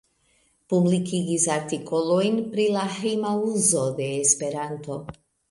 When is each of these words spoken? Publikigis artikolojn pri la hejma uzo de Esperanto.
Publikigis 0.73 1.45
artikolojn 1.55 2.41
pri 2.55 2.65
la 2.77 2.87
hejma 2.95 3.35
uzo 3.53 3.85
de 4.01 4.09
Esperanto. 4.25 4.99